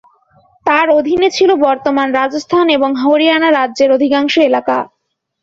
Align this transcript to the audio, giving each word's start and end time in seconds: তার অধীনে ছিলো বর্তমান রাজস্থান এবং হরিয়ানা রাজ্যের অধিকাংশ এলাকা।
তার 0.65 0.87
অধীনে 0.97 1.29
ছিলো 1.37 1.53
বর্তমান 1.65 2.07
রাজস্থান 2.19 2.65
এবং 2.69 2.89
হরিয়ানা 3.01 3.49
রাজ্যের 3.51 3.89
অধিকাংশ 3.91 4.33
এলাকা। 4.49 4.77